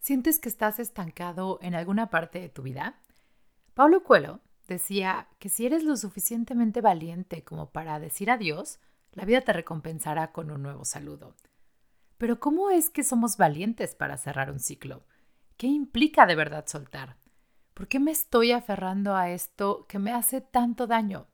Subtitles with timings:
[0.00, 2.98] ¿Sientes que estás estancado en alguna parte de tu vida?
[3.74, 8.80] Pablo Coelho decía que si eres lo suficientemente valiente como para decir adiós,
[9.12, 11.36] la vida te recompensará con un nuevo saludo.
[12.16, 15.04] Pero ¿cómo es que somos valientes para cerrar un ciclo?
[15.58, 17.18] ¿Qué implica de verdad soltar?
[17.74, 21.26] ¿Por qué me estoy aferrando a esto que me hace tanto daño?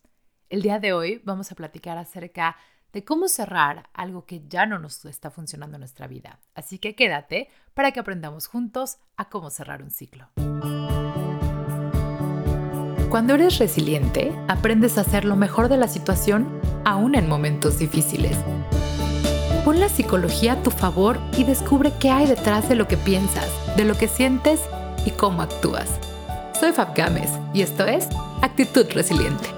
[0.48, 2.56] El día de hoy vamos a platicar acerca de
[3.04, 6.38] cómo cerrar algo que ya no nos está funcionando en nuestra vida.
[6.54, 10.28] Así que quédate para que aprendamos juntos a cómo cerrar un ciclo.
[13.08, 18.36] Cuando eres resiliente, aprendes a hacer lo mejor de la situación aún en momentos difíciles.
[19.64, 23.48] Pon la psicología a tu favor y descubre qué hay detrás de lo que piensas,
[23.76, 24.60] de lo que sientes
[25.04, 25.98] y cómo actúas.
[26.58, 28.08] Soy Fab Gámez y esto es
[28.42, 29.55] Actitud Resiliente.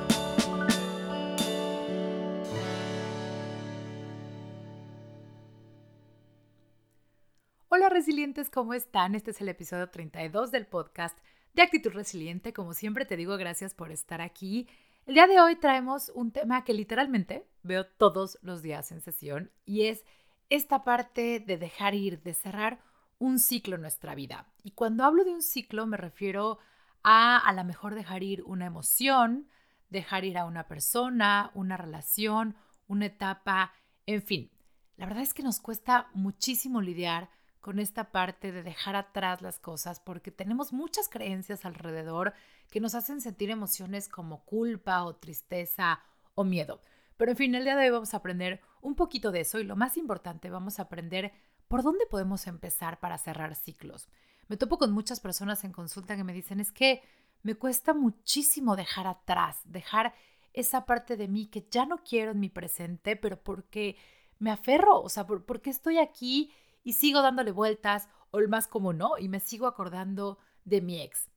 [8.47, 9.17] ¿Cómo están?
[9.17, 11.19] Este es el episodio 32 del podcast
[11.55, 12.53] de Actitud Resiliente.
[12.53, 14.69] Como siempre te digo, gracias por estar aquí.
[15.07, 19.51] El día de hoy traemos un tema que literalmente veo todos los días en sesión
[19.65, 20.05] y es
[20.51, 22.79] esta parte de dejar ir, de cerrar
[23.19, 24.47] un ciclo en nuestra vida.
[24.63, 26.61] Y cuando hablo de un ciclo me refiero
[27.03, 29.49] a a lo mejor dejar ir una emoción,
[29.89, 32.55] dejar ir a una persona, una relación,
[32.87, 33.73] una etapa,
[34.07, 34.53] en fin.
[34.97, 37.31] La verdad es que nos cuesta muchísimo lidiar
[37.69, 42.33] con esta parte de dejar atrás las cosas porque tenemos muchas creencias alrededor
[42.71, 46.01] que nos hacen sentir emociones como culpa o tristeza
[46.35, 46.81] o miedo.
[47.19, 49.65] Pero en fin, el día de hoy vamos a aprender un poquito de eso y
[49.65, 51.31] lo más importante, vamos a aprender
[51.69, 54.09] por dónde podemos empezar para cerrar ciclos.
[54.47, 57.03] Me topo con muchas personas en consulta que me dicen, es que
[57.43, 60.15] me cuesta muchísimo dejar atrás, dejar
[60.55, 63.99] esa parte de mí que ya no quiero en mi presente, pero porque
[64.39, 66.51] me aferro, o sea, porque estoy aquí
[66.89, 69.19] y sigo dándole vueltas, o el más común, ¿no?
[69.19, 71.29] Y me sigo acordando de mi ex.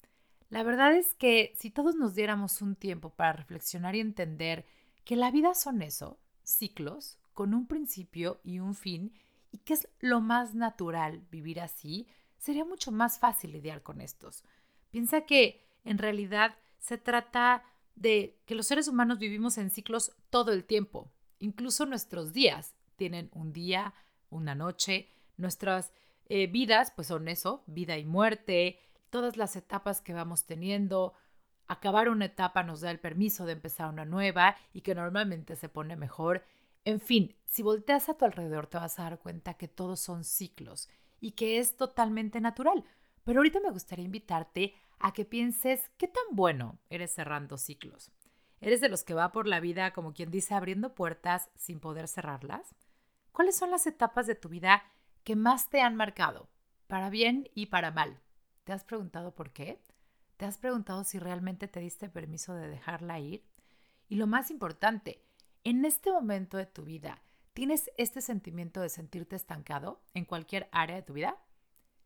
[0.47, 4.65] La verdad es que si todos nos diéramos un tiempo para reflexionar y entender
[5.03, 9.11] que la vida son eso, ciclos, con un principio y un fin,
[9.51, 12.07] y que es lo más natural vivir así,
[12.37, 14.45] sería mucho más fácil lidiar con estos.
[14.89, 20.53] Piensa que en realidad se trata de que los seres humanos vivimos en ciclos todo
[20.53, 21.11] el tiempo.
[21.39, 23.93] Incluso nuestros días tienen un día,
[24.29, 25.09] una noche,
[25.41, 25.91] Nuestras
[26.29, 28.79] eh, vidas, pues son eso, vida y muerte,
[29.09, 31.13] todas las etapas que vamos teniendo.
[31.67, 35.67] Acabar una etapa nos da el permiso de empezar una nueva y que normalmente se
[35.67, 36.45] pone mejor.
[36.85, 40.23] En fin, si volteas a tu alrededor te vas a dar cuenta que todos son
[40.23, 42.83] ciclos y que es totalmente natural.
[43.23, 48.11] Pero ahorita me gustaría invitarte a que pienses qué tan bueno eres cerrando ciclos.
[48.59, 52.07] ¿Eres de los que va por la vida, como quien dice, abriendo puertas sin poder
[52.07, 52.75] cerrarlas?
[53.31, 54.83] ¿Cuáles son las etapas de tu vida
[55.23, 56.49] que más te han marcado,
[56.87, 58.19] para bien y para mal.
[58.63, 59.81] ¿Te has preguntado por qué?
[60.37, 63.45] ¿Te has preguntado si realmente te diste permiso de dejarla ir?
[64.09, 65.23] Y lo más importante,
[65.63, 67.21] en este momento de tu vida,
[67.53, 71.37] ¿tienes este sentimiento de sentirte estancado en cualquier área de tu vida?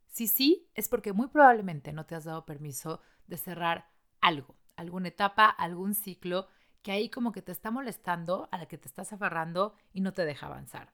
[0.08, 3.90] Si sí, es porque muy probablemente no te has dado permiso de cerrar
[4.22, 6.48] algo, alguna etapa, algún ciclo
[6.82, 10.14] que ahí como que te está molestando, a la que te estás aferrando y no
[10.14, 10.94] te deja avanzar.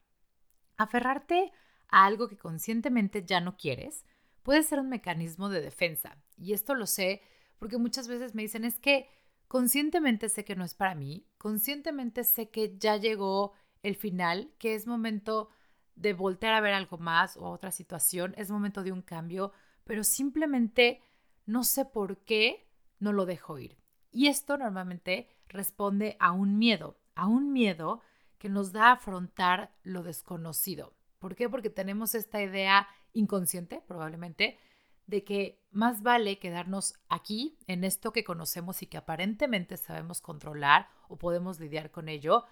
[0.78, 1.52] Aferrarte
[1.92, 4.06] a algo que conscientemente ya no quieres,
[4.44, 6.18] puede ser un mecanismo de defensa.
[6.38, 7.22] Y esto lo sé
[7.60, 9.08] porque muchas veces me dicen, es que
[9.48, 13.54] conscientemente sé que no es para mí, conscientemente sé que ya llegó
[13.84, 15.50] el final, que es momento
[15.96, 19.52] de voltear a ver algo más o otra situación, es momento de un cambio,
[19.84, 21.02] pero simplemente
[21.46, 22.68] no sé por qué
[23.00, 23.78] no lo dejo ir.
[24.12, 28.02] Y esto normalmente responde a un miedo, a un miedo
[28.38, 30.94] que nos da a afrontar lo desconocido.
[31.22, 31.48] ¿Por qué?
[31.48, 34.58] Porque tenemos esta idea inconsciente, probablemente,
[35.06, 40.90] de que más vale quedarnos aquí, en esto que conocemos y que aparentemente sabemos controlar
[41.10, 42.46] o podemos lidiar con ello,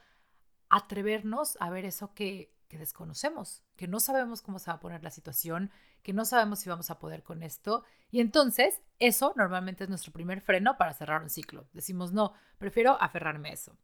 [0.69, 5.09] atrevernos a ver eso que, desconocemos, que no sabemos cómo se va a poner la
[5.09, 5.71] situación,
[6.03, 7.83] que no sabemos si vamos a poder con esto.
[8.11, 11.67] Y entonces, eso normalmente es nuestro primer freno para cerrar un ciclo.
[11.73, 13.75] Decimos, no, prefiero aferrarme a eso.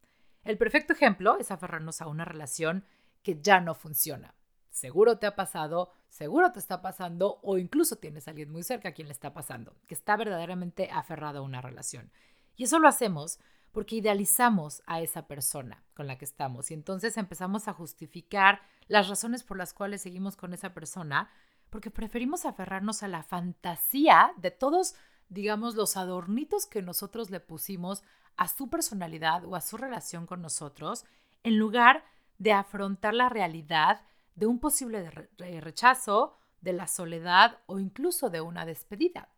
[0.44, 2.86] El perfecto ejemplo es aferrarnos a una relación
[3.24, 4.36] que ya no funciona.
[4.76, 8.90] Seguro te ha pasado, seguro te está pasando o incluso tienes a alguien muy cerca
[8.90, 12.12] a quien le está pasando, que está verdaderamente aferrado a una relación.
[12.58, 13.40] Y eso lo hacemos
[13.72, 19.08] porque idealizamos a esa persona con la que estamos y entonces empezamos a justificar las
[19.08, 21.30] razones por las cuales seguimos con esa persona
[21.70, 24.96] porque preferimos aferrarnos a la fantasía de todos,
[25.30, 28.04] digamos, los adornitos que nosotros le pusimos
[28.36, 31.06] a su personalidad o a su relación con nosotros
[31.44, 32.04] en lugar
[32.40, 34.02] de afrontar la realidad
[34.36, 35.10] de un posible
[35.62, 39.30] rechazo, de la soledad o incluso de una despedida.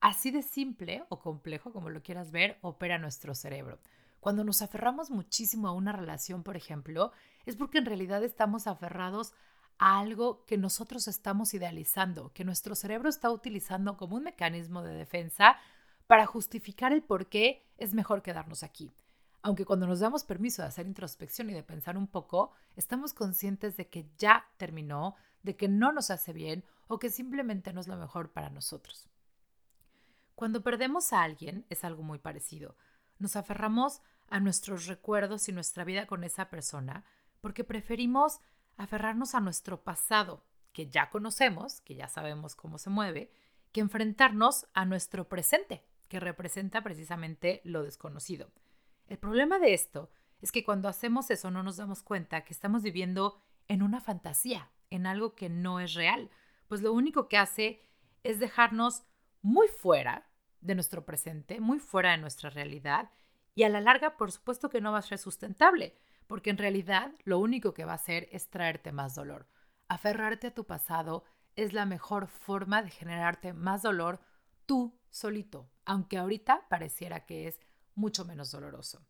[0.00, 3.78] Así de simple o complejo, como lo quieras ver, opera nuestro cerebro.
[4.20, 7.12] Cuando nos aferramos muchísimo a una relación, por ejemplo,
[7.44, 9.34] es porque en realidad estamos aferrados
[9.78, 14.94] a algo que nosotros estamos idealizando, que nuestro cerebro está utilizando como un mecanismo de
[14.94, 15.56] defensa
[16.06, 18.92] para justificar el por qué es mejor quedarnos aquí.
[19.42, 23.76] Aunque cuando nos damos permiso de hacer introspección y de pensar un poco, estamos conscientes
[23.76, 27.88] de que ya terminó, de que no nos hace bien o que simplemente no es
[27.88, 29.08] lo mejor para nosotros.
[30.34, 32.76] Cuando perdemos a alguien es algo muy parecido.
[33.18, 37.04] Nos aferramos a nuestros recuerdos y nuestra vida con esa persona
[37.40, 38.40] porque preferimos
[38.76, 43.30] aferrarnos a nuestro pasado, que ya conocemos, que ya sabemos cómo se mueve,
[43.72, 48.50] que enfrentarnos a nuestro presente, que representa precisamente lo desconocido.
[49.10, 50.08] El problema de esto
[50.40, 54.70] es que cuando hacemos eso no nos damos cuenta que estamos viviendo en una fantasía,
[54.88, 56.30] en algo que no es real,
[56.68, 57.82] pues lo único que hace
[58.22, 59.02] es dejarnos
[59.42, 60.30] muy fuera
[60.60, 63.10] de nuestro presente, muy fuera de nuestra realidad
[63.56, 65.96] y a la larga por supuesto que no va a ser sustentable,
[66.28, 69.48] porque en realidad lo único que va a hacer es traerte más dolor.
[69.88, 71.24] Aferrarte a tu pasado
[71.56, 74.20] es la mejor forma de generarte más dolor
[74.66, 77.60] tú solito, aunque ahorita pareciera que es
[78.00, 79.00] mucho menos doloroso.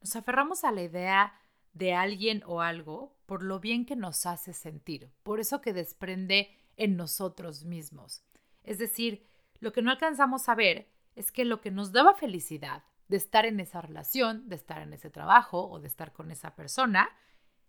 [0.00, 1.34] Nos aferramos a la idea
[1.72, 6.54] de alguien o algo por lo bien que nos hace sentir, por eso que desprende
[6.76, 8.22] en nosotros mismos.
[8.64, 9.26] Es decir,
[9.60, 13.46] lo que no alcanzamos a ver es que lo que nos daba felicidad de estar
[13.46, 17.08] en esa relación, de estar en ese trabajo o de estar con esa persona,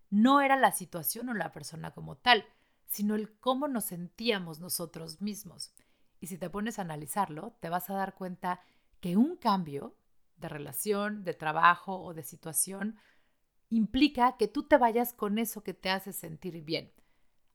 [0.10, 2.46] no era la situación o la persona como tal,
[2.88, 5.74] sino el cómo nos sentíamos nosotros mismos.
[6.20, 8.62] Y si te pones a analizarlo, te vas a dar cuenta
[9.00, 9.96] que un cambio
[10.40, 12.98] de relación, de trabajo o de situación
[13.70, 16.92] implica que tú te vayas con eso que te hace sentir bien.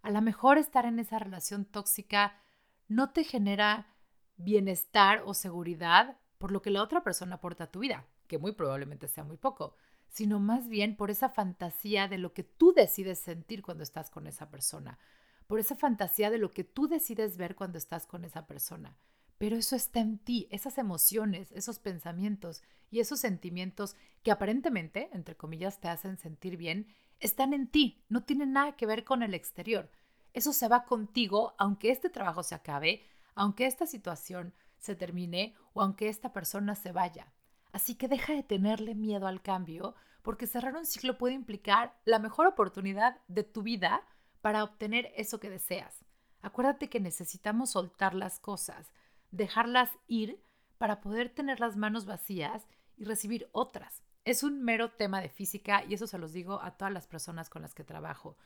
[0.03, 2.41] A lo mejor estar en esa relación tóxica
[2.89, 3.89] no te genera
[4.37, 8.53] bienestar o seguridad por lo que la otra persona aporta a tu vida, que muy
[8.53, 9.77] probablemente sea muy poco,
[10.09, 14.27] sino más bien por esa fantasía de lo que tú decides sentir cuando estás con
[14.27, 14.99] esa persona,
[15.47, 18.97] por esa fantasía de lo que tú decides ver cuando estás con esa persona.
[19.39, 25.37] Pero eso está en ti, esas emociones, esos pensamientos y esos sentimientos que aparentemente, entre
[25.37, 26.87] comillas, te hacen sentir bien,
[27.21, 29.91] están en ti, no tienen nada que ver con el exterior.
[30.33, 33.05] Eso se va contigo aunque este trabajo se acabe,
[33.35, 37.33] aunque esta situación se termine o aunque esta persona se vaya.
[37.73, 42.19] Así que deja de tenerle miedo al cambio, porque cerrar un ciclo puede implicar la
[42.19, 44.07] mejor oportunidad de tu vida
[44.41, 46.05] para obtener eso que deseas.
[46.41, 48.93] Acuérdate que necesitamos soltar las cosas,
[49.35, 50.41] dejarlas ir
[50.79, 52.67] para poder tener las manos vacías
[52.97, 54.03] y recibir otras.
[54.25, 57.51] Es un mero tema de física y eso se los digo a todas las personas
[57.51, 58.37] con las que trabajo.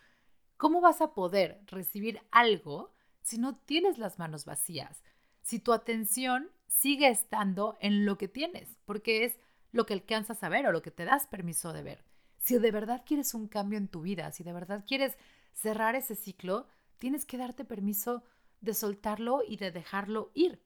[0.57, 2.93] ¿Cómo vas a poder recibir algo
[3.23, 5.03] si no tienes las manos vacías?
[5.43, 9.39] Si tu atención sigue estando en lo que tienes, porque es
[9.71, 12.05] lo que alcanzas a ver o lo que te das permiso de ver.
[12.39, 15.17] Si de verdad quieres un cambio en tu vida, si de verdad quieres
[15.53, 16.67] cerrar ese ciclo,
[16.99, 18.25] tienes que darte permiso
[18.61, 20.61] de soltarlo y de dejarlo ir.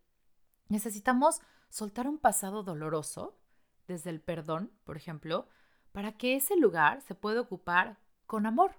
[0.73, 3.39] Necesitamos soltar un pasado doloroso,
[3.87, 5.47] desde el perdón, por ejemplo,
[5.93, 8.73] para que ese lugar se pueda ocupar con amor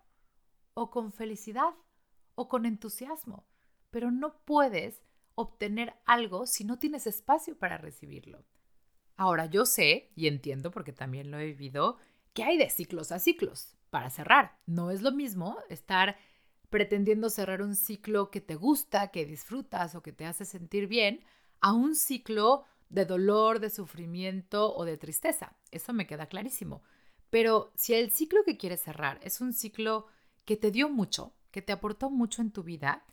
[0.74, 1.76] o con felicidad
[2.34, 3.46] o con entusiasmo.
[3.92, 5.04] Pero no puedes
[5.36, 8.44] obtener algo si no tienes espacio para recibirlo.
[9.16, 12.00] Ahora yo sé y entiendo porque también lo he vivido
[12.34, 14.58] que hay de ciclos a ciclos para cerrar.
[14.66, 16.18] No es lo mismo estar
[16.72, 21.24] pretendiendo cerrar un ciclo que te gusta, que disfrutas o que te hace sentir bien,
[21.64, 25.56] a un ciclo de dolor, de sufrimiento o de tristeza.
[25.72, 26.84] Eso me queda clarísimo.
[27.30, 30.06] Pero si el ciclo que quieres cerrar es un ciclo
[30.44, 33.06] que te dio mucho, que te aportó mucho en tu vida,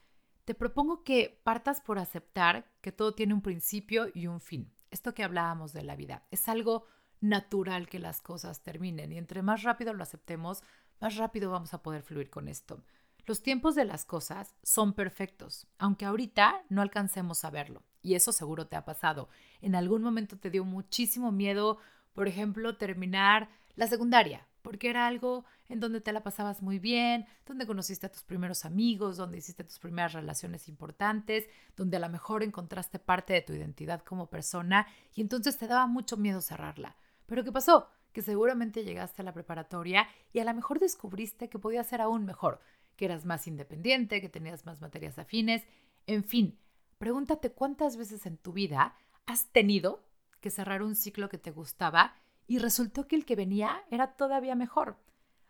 [0.44, 4.74] te propongo que partas por aceptar que todo tiene un principio y un fin.
[4.90, 6.86] Esto que hablábamos de la vida es algo
[7.20, 10.64] natural que las cosas terminen y entre más rápido lo aceptemos,
[11.00, 12.82] más rápido vamos a poder fluir con esto.
[13.26, 17.84] Los tiempos de las cosas son perfectos, aunque ahorita no alcancemos a verlo.
[18.02, 19.28] Y eso seguro te ha pasado.
[19.60, 21.78] En algún momento te dio muchísimo miedo,
[22.12, 27.26] por ejemplo, terminar la secundaria, porque era algo en donde te la pasabas muy bien,
[27.46, 32.08] donde conociste a tus primeros amigos, donde hiciste tus primeras relaciones importantes, donde a lo
[32.08, 36.96] mejor encontraste parte de tu identidad como persona y entonces te daba mucho miedo cerrarla.
[37.26, 37.88] Pero ¿qué pasó?
[38.12, 42.24] Que seguramente llegaste a la preparatoria y a lo mejor descubriste que podía ser aún
[42.24, 42.60] mejor,
[42.96, 45.64] que eras más independiente, que tenías más materias afines,
[46.06, 46.58] en fin,
[47.00, 50.04] pregúntate cuántas veces en tu vida has tenido
[50.42, 52.14] que cerrar un ciclo que te gustaba
[52.46, 54.98] y resultó que el que venía era todavía mejor.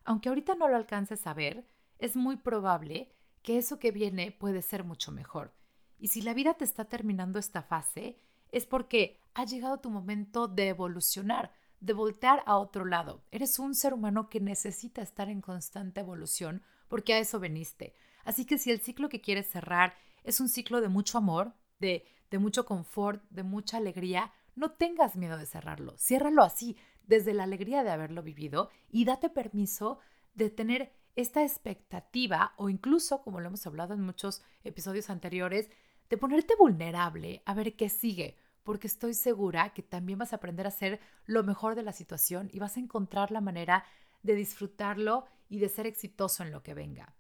[0.04, 1.66] Aunque ahorita no lo alcances a ver,
[1.99, 5.52] es muy probable que eso que viene puede ser mucho mejor.
[5.99, 8.16] Y si la vida te está terminando esta fase,
[8.52, 13.25] es porque ha llegado tu momento de evolucionar, de voltear a otro lado.
[13.33, 17.92] Eres un ser humano que necesita estar en constante evolución porque a eso veniste.
[18.25, 22.05] Así que si el ciclo que quieres cerrar es un ciclo de mucho amor, de,
[22.31, 25.97] de mucho confort, de mucha alegría, no tengas miedo de cerrarlo.
[25.99, 29.99] Ciérralo así, desde la alegría de haberlo vivido y date permiso
[30.35, 35.69] de tener esta expectativa o incluso, como lo hemos hablado en muchos episodios anteriores,
[36.09, 40.67] de ponerte vulnerable a ver qué sigue, porque estoy segura que también vas a aprender
[40.67, 43.85] a hacer lo mejor de la situación y vas a encontrar la manera
[44.23, 47.15] de disfrutarlo y de ser exitoso en lo que venga.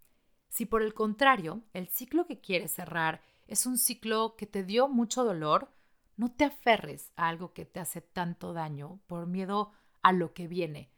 [0.50, 4.88] Si por el contrario, el ciclo que quieres cerrar es un ciclo que te dio
[4.88, 5.70] mucho dolor,
[6.16, 9.70] no te aferres a algo que te hace tanto daño por miedo
[10.02, 10.90] a lo que viene.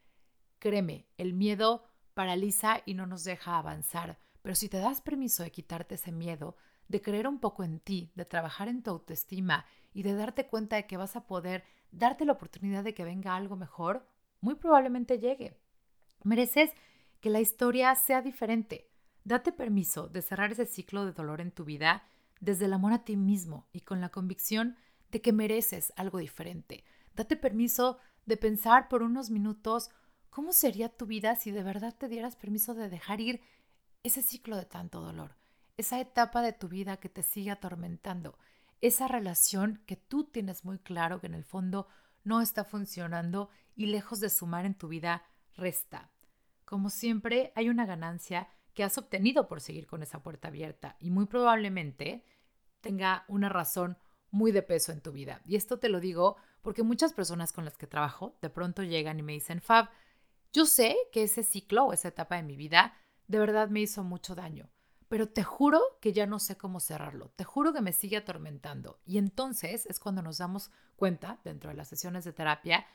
[0.59, 5.53] Créeme, el miedo paraliza y no nos deja avanzar, pero si te das permiso de
[5.53, 6.57] quitarte ese miedo,
[6.89, 10.77] de creer un poco en ti, de trabajar en tu autoestima y de darte cuenta
[10.77, 14.07] de que vas a poder darte la oportunidad de que venga algo mejor,
[14.41, 15.59] muy probablemente llegue.
[16.25, 16.71] Mereces
[17.21, 18.92] que la historia sea diferente.
[19.25, 22.05] Date permiso de cerrar ese ciclo de dolor en tu vida
[22.41, 24.77] desde el amor a ti mismo y con la convicción
[25.11, 26.85] de que mereces algo diferente.
[27.15, 29.91] Date permiso de pensar por unos minutos
[30.31, 33.41] cómo sería tu vida si de verdad te dieras permiso de dejar ir
[34.03, 35.37] ese ciclo de tanto dolor,
[35.77, 38.39] esa etapa de tu vida que te sigue atormentando,
[38.81, 41.87] esa relación que tú tienes muy claro que en el fondo
[42.25, 45.25] no está funcionando y lejos de sumar en tu vida,
[45.55, 46.11] resta.
[46.65, 51.11] Como siempre, hay una ganancia que has obtenido por seguir con esa puerta abierta y
[51.11, 52.25] muy probablemente
[52.81, 53.99] tenga una razón
[54.31, 55.43] muy de peso en tu vida.
[55.45, 59.19] Y esto te lo digo porque muchas personas con las que trabajo de pronto llegan
[59.19, 59.91] y me dicen, Fab,
[60.53, 62.95] yo sé que ese ciclo o esa etapa de mi vida
[63.27, 64.71] de verdad me hizo mucho daño,
[65.09, 69.01] pero te juro que ya no sé cómo cerrarlo, te juro que me sigue atormentando.
[69.05, 72.87] Y entonces es cuando nos damos cuenta, dentro de las sesiones de terapia,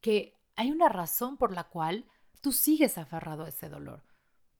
[0.00, 2.06] que hay una razón por la cual
[2.40, 4.02] tú sigues aferrado a ese dolor.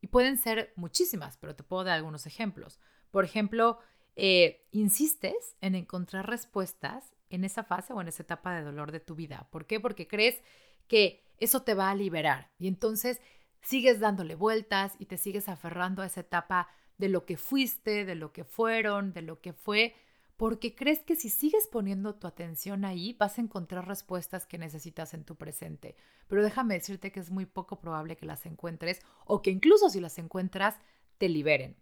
[0.07, 2.79] Y pueden ser muchísimas, pero te puedo dar algunos ejemplos.
[3.11, 3.81] Por ejemplo,
[4.15, 9.01] eh, insistes en encontrar respuestas en esa fase o en esa etapa de dolor de
[9.01, 9.49] tu vida.
[9.51, 9.81] ¿Por qué?
[9.81, 10.41] Porque crees
[10.87, 13.21] que eso te va a liberar y entonces
[13.63, 18.15] sigues dándole vueltas y te sigues aferrando a esa etapa de lo que fuiste, de
[18.15, 19.97] lo que fueron, de lo que fue,
[20.37, 25.15] porque crees que si sigues poniendo tu atención ahí vas a encontrar respuestas que necesitas
[25.15, 25.97] en tu presente.
[26.29, 30.01] Pero déjame decirte que es muy poco probable que las encuentres o que incluso si
[30.01, 30.77] las encuentras
[31.19, 31.77] te liberen.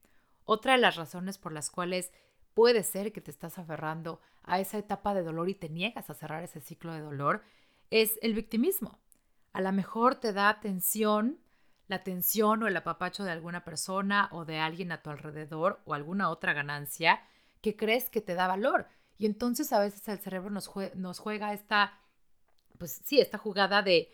[0.44, 2.12] Otra de las razones por las cuales
[2.52, 6.14] puede ser que te estás aferrando a esa etapa de dolor y te niegas a
[6.14, 7.42] cerrar ese ciclo de dolor
[7.90, 9.00] es el victimismo.
[9.52, 11.40] A lo mejor te da atención,
[11.88, 15.94] la atención o el apapacho de alguna persona o de alguien a tu alrededor o
[15.94, 17.20] alguna otra ganancia
[17.64, 18.87] que crees que te da valor.
[19.16, 21.99] Y entonces a veces el cerebro nos, nos juega esta,
[22.76, 24.12] pues sí, esta jugada de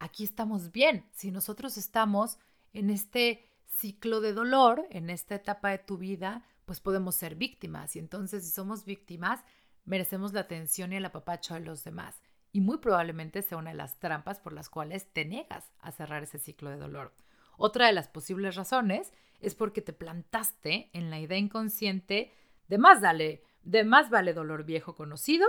[0.00, 1.08] aquí estamos bien.
[1.12, 2.38] Si nosotros estamos
[2.72, 7.94] en este ciclo de dolor, en esta etapa de tu vida, pues podemos ser víctimas.
[7.94, 9.44] Y entonces si somos víctimas,
[9.84, 12.20] merecemos la atención y el apapacho de los demás.
[12.50, 16.24] Y muy probablemente sea una de las trampas por las cuales te niegas a cerrar
[16.24, 17.14] ese ciclo de dolor.
[17.56, 22.34] Otra de las posibles razones es porque te plantaste en la idea inconsciente
[22.70, 25.46] de más, dale, de más vale dolor viejo conocido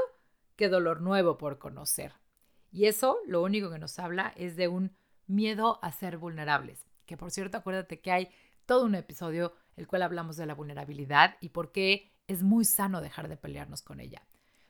[0.57, 2.13] que dolor nuevo por conocer.
[2.71, 4.97] Y eso lo único que nos habla es de un
[5.27, 8.29] miedo a ser vulnerables que por cierto acuérdate que hay
[8.65, 13.01] todo un episodio el cual hablamos de la vulnerabilidad y por qué es muy sano
[13.01, 14.25] dejar de pelearnos con ella.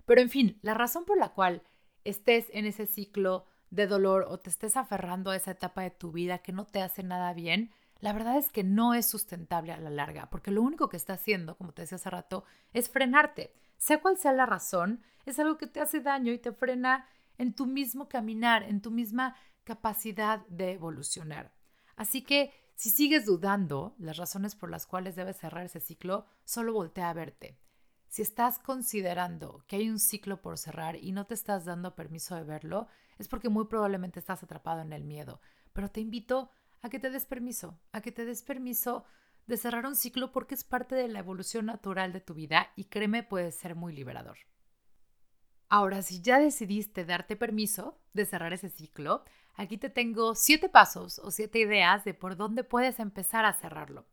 [0.05, 1.61] Pero en fin, la razón por la cual
[2.03, 6.11] estés en ese ciclo de dolor o te estés aferrando a esa etapa de tu
[6.11, 7.69] vida que no te hace nada bien,
[8.01, 11.13] la verdad es que no es sustentable a la larga, porque lo único que está
[11.13, 12.43] haciendo, como te decía hace rato,
[12.73, 13.53] es frenarte.
[13.77, 17.53] Sea cual sea la razón, es algo que te hace daño y te frena en
[17.53, 21.53] tu mismo caminar, en tu misma capacidad de evolucionar.
[21.95, 26.73] Así que si sigues dudando las razones por las cuales debes cerrar ese ciclo, solo
[26.73, 27.59] voltea a verte.
[28.07, 32.35] Si estás considerando que hay un ciclo por cerrar y no te estás dando permiso
[32.35, 32.87] de verlo,
[33.19, 35.39] es porque muy probablemente estás atrapado en el miedo.
[35.73, 36.49] Pero te invito
[36.81, 39.05] a que te des permiso, a que te des permiso
[39.47, 42.85] de cerrar un ciclo porque es parte de la evolución natural de tu vida y
[42.85, 44.37] créeme puede ser muy liberador.
[45.69, 49.23] Ahora, si ya decidiste darte permiso de cerrar ese ciclo,
[49.55, 54.05] Aquí te tengo siete pasos o siete ideas de por dónde puedes empezar a cerrarlo.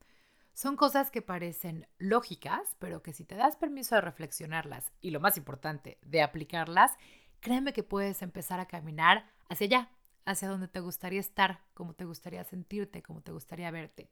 [0.52, 5.20] Son cosas que parecen lógicas, pero que si te das permiso de reflexionarlas y lo
[5.20, 6.92] más importante, de aplicarlas,
[7.40, 9.90] créeme que puedes empezar a caminar hacia allá,
[10.28, 14.10] hacia donde te gustaría estar, como te gustaría sentirte, como te gustaría verte.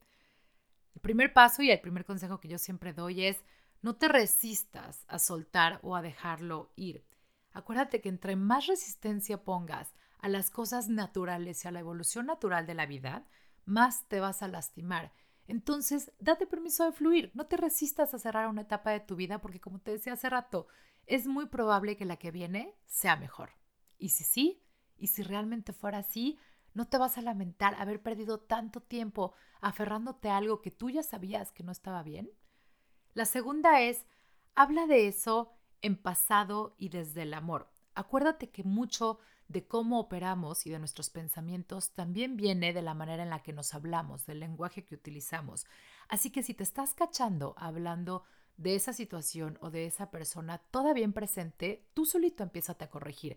[0.94, 3.44] El primer paso y el primer consejo que yo siempre doy es
[3.82, 7.04] no te resistas a soltar o a dejarlo ir.
[7.52, 12.66] Acuérdate que entre más resistencia pongas a las cosas naturales y a la evolución natural
[12.66, 13.26] de la vida,
[13.66, 15.12] más te vas a lastimar.
[15.46, 19.40] Entonces, date permiso de fluir, no te resistas a cerrar una etapa de tu vida
[19.42, 20.66] porque como te decía hace rato,
[21.04, 23.50] es muy probable que la que viene sea mejor.
[23.98, 24.65] Y si sí,
[24.98, 26.38] y si realmente fuera así,
[26.74, 31.02] no te vas a lamentar haber perdido tanto tiempo aferrándote a algo que tú ya
[31.02, 32.30] sabías que no estaba bien.
[33.14, 34.04] La segunda es,
[34.54, 37.70] habla de eso en pasado y desde el amor.
[37.94, 43.22] Acuérdate que mucho de cómo operamos y de nuestros pensamientos también viene de la manera
[43.22, 45.66] en la que nos hablamos, del lenguaje que utilizamos.
[46.08, 48.24] Así que si te estás cachando hablando
[48.56, 53.36] de esa situación o de esa persona todavía en presente, tú solito empieza a corregir.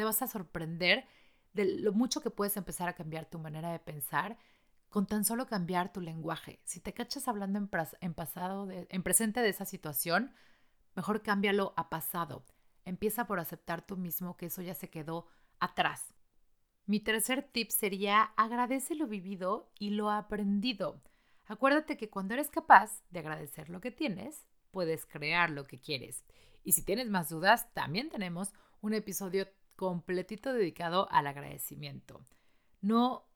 [0.00, 1.04] Te vas a sorprender
[1.52, 4.38] de lo mucho que puedes empezar a cambiar tu manera de pensar
[4.88, 6.58] con tan solo cambiar tu lenguaje.
[6.64, 10.32] Si te cachas hablando en, pasado, en presente de esa situación,
[10.96, 12.46] mejor cámbialo a pasado.
[12.86, 15.26] Empieza por aceptar tú mismo que eso ya se quedó
[15.58, 16.14] atrás.
[16.86, 21.02] Mi tercer tip sería agradece lo vivido y lo aprendido.
[21.44, 26.24] Acuérdate que cuando eres capaz de agradecer lo que tienes, puedes crear lo que quieres.
[26.64, 29.46] Y si tienes más dudas, también tenemos un episodio
[29.80, 32.26] completito dedicado al agradecimiento.
[32.82, 33.26] No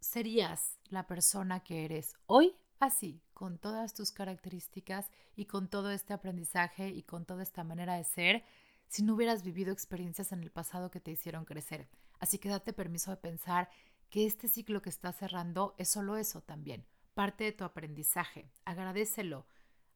[0.00, 6.14] serías la persona que eres hoy así, con todas tus características y con todo este
[6.14, 8.42] aprendizaje y con toda esta manera de ser,
[8.86, 11.90] si no hubieras vivido experiencias en el pasado que te hicieron crecer.
[12.20, 13.68] Así que date permiso de pensar
[14.08, 18.50] que este ciclo que estás cerrando es solo eso también, parte de tu aprendizaje.
[18.64, 19.46] Agradecelo,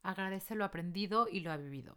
[0.02, 1.96] agradece lo aprendido y lo vivido.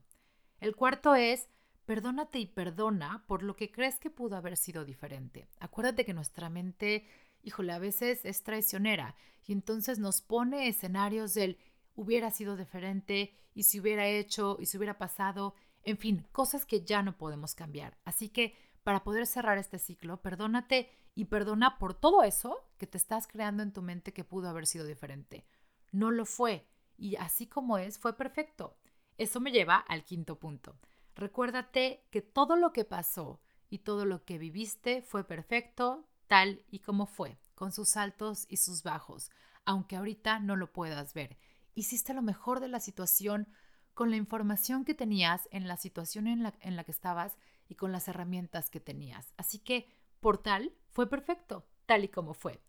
[0.62, 1.50] El cuarto es,
[1.86, 5.48] perdónate y perdona por lo que crees que pudo haber sido diferente.
[5.60, 7.06] Acuérdate que nuestra mente,
[7.42, 11.58] híjole, a veces es traicionera y entonces nos pone escenarios del
[11.96, 16.84] hubiera sido diferente y si hubiera hecho y si hubiera pasado en fin, cosas que
[16.84, 17.98] ya no podemos cambiar.
[18.06, 22.98] Así que para poder cerrar este ciclo, perdónate y perdona por todo eso que te
[22.98, 25.46] estás creando en tu mente que pudo haber sido diferente.
[25.92, 26.68] No lo fue
[26.98, 28.78] y así como es, fue perfecto.
[29.18, 30.76] Eso me lleva al quinto punto.
[31.16, 36.80] Recuérdate que todo lo que pasó y todo lo que viviste fue perfecto tal y
[36.80, 39.30] como fue, con sus altos y sus bajos,
[39.66, 41.38] aunque ahorita no lo puedas ver.
[41.76, 43.48] Hiciste lo mejor de la situación
[43.94, 47.76] con la información que tenías en la situación en la, en la que estabas y
[47.76, 49.34] con las herramientas que tenías.
[49.38, 49.88] Así que,
[50.20, 52.62] por tal, fue perfecto, tal y como fue.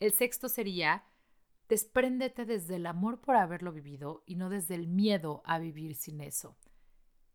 [0.00, 1.04] El sexto sería,
[1.68, 6.20] despréndete desde el amor por haberlo vivido y no desde el miedo a vivir sin
[6.20, 6.56] eso.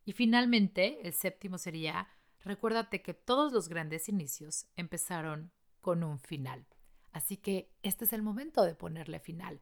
[0.08, 2.08] Y finalmente, el séptimo sería,
[2.46, 6.66] recuérdate que todos los grandes inicios empezaron con un final.
[7.12, 9.60] Así que este es el momento de ponerle final.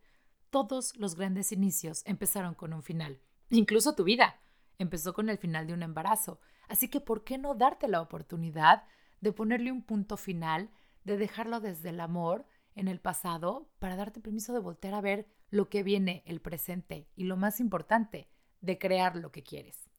[0.52, 3.20] Todos los grandes inicios empezaron con un final.
[3.50, 4.40] Incluso tu vida
[4.78, 6.40] empezó con el final de un embarazo.
[6.68, 8.84] Así que, ¿por qué no darte la oportunidad
[9.22, 10.70] de ponerle un punto final,
[11.06, 15.28] de dejarlo desde el amor en el pasado para darte permiso de voltear a ver
[15.50, 18.30] lo que viene, el presente y lo más importante,
[18.62, 19.90] de crear lo que quieres?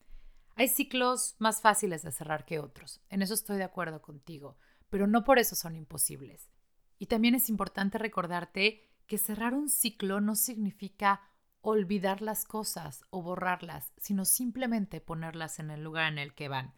[0.58, 4.56] Hay ciclos más fáciles de cerrar que otros, en eso estoy de acuerdo contigo,
[4.88, 6.48] pero no por eso son imposibles.
[6.98, 11.20] Y también es importante recordarte que cerrar un ciclo no significa
[11.60, 16.72] olvidar las cosas o borrarlas, sino simplemente ponerlas en el lugar en el que van.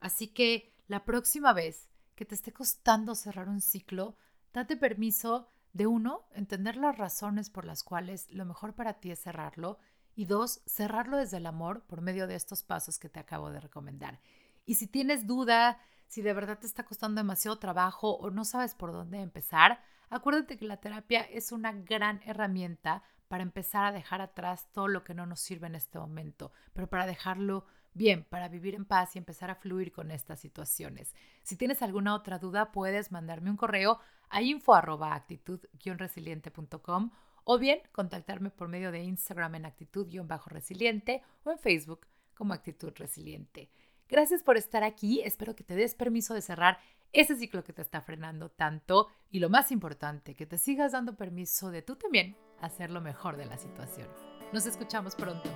[0.00, 4.18] Así que la próxima vez que te esté costando cerrar un ciclo,
[4.52, 9.22] date permiso de uno, entender las razones por las cuales lo mejor para ti es
[9.22, 9.78] cerrarlo
[10.20, 13.58] y dos, cerrarlo desde el amor por medio de estos pasos que te acabo de
[13.58, 14.20] recomendar.
[14.66, 18.74] Y si tienes duda, si de verdad te está costando demasiado trabajo o no sabes
[18.74, 19.80] por dónde empezar,
[20.10, 25.04] acuérdate que la terapia es una gran herramienta para empezar a dejar atrás todo lo
[25.04, 29.16] que no nos sirve en este momento, pero para dejarlo bien, para vivir en paz
[29.16, 31.14] y empezar a fluir con estas situaciones.
[31.42, 33.98] Si tienes alguna otra duda, puedes mandarme un correo
[34.30, 37.10] a info-actitud-resiliente.com
[37.44, 43.70] o bien contactarme por medio de Instagram en actitud-resiliente o en Facebook como actitud resiliente.
[44.08, 46.80] Gracias por estar aquí, espero que te des permiso de cerrar
[47.12, 51.16] ese ciclo que te está frenando tanto y lo más importante, que te sigas dando
[51.16, 54.08] permiso de tú también hacer lo mejor de la situación.
[54.52, 55.48] Nos escuchamos pronto.